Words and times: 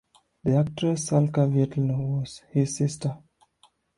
The 0.43 0.55
actress 0.55 1.11
Salka 1.11 1.47
Viertel 1.47 1.95
was 1.95 2.41
his 2.51 2.75
sister. 2.75 3.19